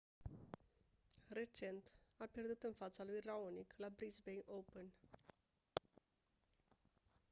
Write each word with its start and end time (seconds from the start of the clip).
recent 1.29 1.91
a 2.17 2.25
pierdut 2.31 2.63
în 2.63 2.73
fața 2.73 3.03
lui 3.03 3.19
raonic 3.25 3.73
la 3.77 3.89
brisbane 3.89 4.43
open 4.45 4.93